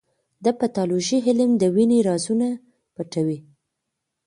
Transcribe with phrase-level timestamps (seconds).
[0.45, 2.47] د پیتالوژي علم د وینې رازونه
[2.95, 3.39] پټوي.